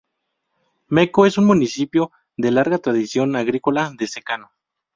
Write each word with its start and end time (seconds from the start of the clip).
Meco 0.87 1.27
es 1.27 1.37
un 1.37 1.45
municipio 1.45 2.11
de 2.35 2.49
larga 2.49 2.79
tradición 2.79 3.35
agrícola 3.35 3.93
de 3.95 4.07
secano. 4.07 4.51